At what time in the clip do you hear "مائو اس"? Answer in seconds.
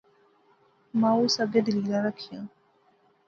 0.99-1.35